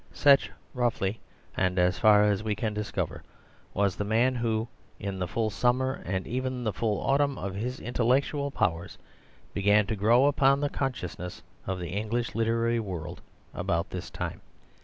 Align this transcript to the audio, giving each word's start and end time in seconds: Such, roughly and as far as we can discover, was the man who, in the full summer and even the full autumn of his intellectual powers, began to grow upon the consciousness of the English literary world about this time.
Such, 0.13 0.49
roughly 0.73 1.19
and 1.55 1.77
as 1.77 1.99
far 1.99 2.23
as 2.23 2.41
we 2.43 2.55
can 2.55 2.73
discover, 2.73 3.21
was 3.71 3.95
the 3.95 4.03
man 4.03 4.33
who, 4.33 4.67
in 4.99 5.19
the 5.19 5.27
full 5.27 5.51
summer 5.51 6.01
and 6.03 6.25
even 6.25 6.63
the 6.63 6.73
full 6.73 6.99
autumn 7.01 7.37
of 7.37 7.53
his 7.53 7.79
intellectual 7.79 8.49
powers, 8.49 8.97
began 9.53 9.85
to 9.85 9.95
grow 9.95 10.25
upon 10.25 10.59
the 10.59 10.69
consciousness 10.71 11.43
of 11.67 11.77
the 11.79 11.89
English 11.89 12.33
literary 12.33 12.79
world 12.79 13.21
about 13.53 13.91
this 13.91 14.09
time. 14.09 14.41